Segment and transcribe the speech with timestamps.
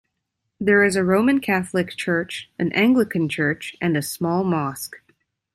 [0.59, 4.95] There is a Roman Catholic church, an Anglican church, and a small mosque.